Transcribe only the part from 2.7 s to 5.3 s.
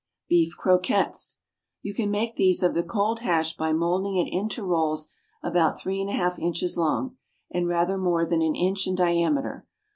the cold hash by moulding it into rolls